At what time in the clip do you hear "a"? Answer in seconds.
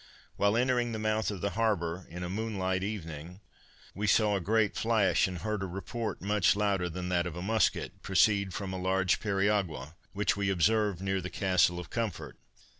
2.23-2.27, 4.35-4.41, 5.61-5.67, 7.35-7.41, 8.73-8.81